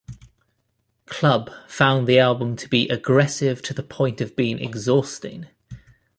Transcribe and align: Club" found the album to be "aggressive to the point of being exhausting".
Club" 1.05 1.51
found 1.67 2.07
the 2.07 2.17
album 2.17 2.55
to 2.55 2.67
be 2.67 2.89
"aggressive 2.89 3.61
to 3.61 3.71
the 3.71 3.83
point 3.83 4.19
of 4.19 4.35
being 4.35 4.57
exhausting". 4.57 5.45